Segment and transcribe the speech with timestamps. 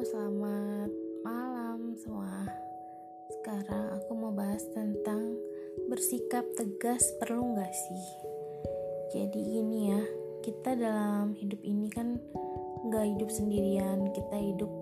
[0.00, 0.88] Selamat
[1.20, 2.48] malam semua.
[3.36, 5.36] Sekarang aku mau bahas tentang
[5.92, 8.06] bersikap tegas perlu nggak sih?
[9.12, 10.00] Jadi ini ya,
[10.40, 12.16] kita dalam hidup ini kan
[12.88, 14.72] nggak hidup sendirian, kita hidup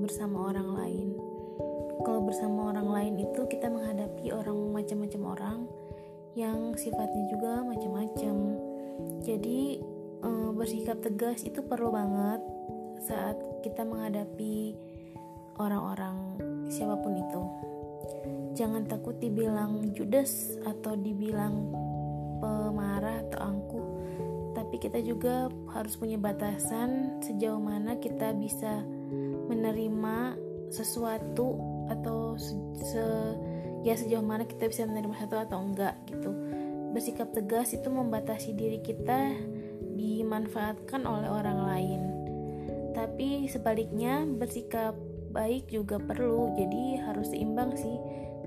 [0.00, 1.08] bersama orang lain.
[2.00, 5.58] Kalau bersama orang lain itu kita menghadapi orang macam-macam orang
[6.32, 8.56] yang sifatnya juga macam-macam.
[9.20, 9.84] Jadi
[10.24, 12.40] eh, bersikap tegas itu perlu banget
[13.04, 14.74] saat kita menghadapi
[15.62, 16.36] orang-orang
[16.68, 17.42] siapa pun itu.
[18.58, 21.72] Jangan takut dibilang judes atau dibilang
[22.42, 23.86] pemarah atau angkuh
[24.52, 28.80] tapi kita juga harus punya batasan sejauh mana kita bisa
[29.48, 30.36] menerima
[30.72, 31.60] sesuatu
[31.92, 33.04] atau se, se
[33.84, 36.32] ya sejauh mana kita bisa menerima satu atau enggak gitu.
[36.96, 39.36] Bersikap tegas itu membatasi diri kita
[39.92, 42.00] dimanfaatkan oleh orang lain
[42.92, 44.96] tapi sebaliknya bersikap
[45.32, 46.52] baik juga perlu.
[46.54, 47.96] Jadi harus seimbang sih.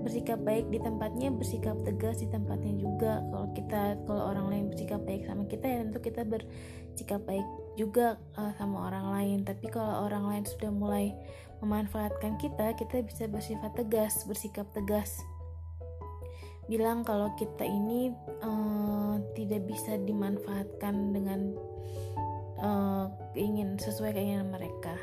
[0.00, 3.20] Bersikap baik di tempatnya bersikap tegas di tempatnya juga.
[3.26, 8.16] Kalau kita kalau orang lain bersikap baik sama kita ya tentu kita bersikap baik juga
[8.38, 9.38] uh, sama orang lain.
[9.42, 11.10] Tapi kalau orang lain sudah mulai
[11.58, 15.18] memanfaatkan kita kita bisa bersifat tegas bersikap tegas.
[16.66, 18.10] Bilang kalau kita ini
[18.42, 21.54] uh, tidak bisa dimanfaatkan dengan
[22.58, 23.06] uh,
[23.78, 24.96] sesuai keinginan mereka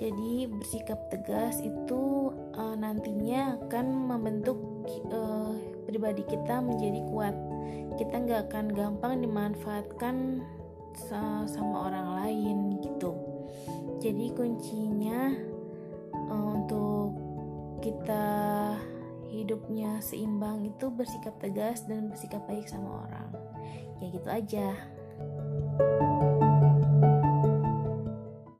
[0.00, 4.56] jadi bersikap tegas itu uh, nantinya akan membentuk
[5.12, 5.52] uh,
[5.84, 7.36] pribadi kita menjadi kuat.
[8.00, 10.40] Kita nggak akan gampang dimanfaatkan
[11.44, 13.12] sama orang lain gitu.
[14.00, 15.36] Jadi kuncinya
[16.16, 17.20] uh, untuk
[17.84, 18.24] kita
[19.28, 23.28] hidupnya seimbang itu bersikap tegas dan bersikap baik sama orang.
[24.00, 24.68] Ya gitu aja.